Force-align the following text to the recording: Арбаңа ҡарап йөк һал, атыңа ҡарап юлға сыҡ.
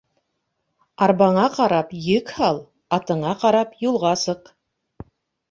Арбаңа 1.07 1.43
ҡарап 1.57 1.93
йөк 1.99 2.33
һал, 2.39 2.59
атыңа 2.99 3.35
ҡарап 3.45 3.79
юлға 3.87 4.17
сыҡ. 4.25 4.53